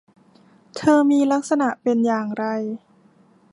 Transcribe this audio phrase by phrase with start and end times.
[0.75, 2.45] เธอมีลักษณะเป็นอย่างไร?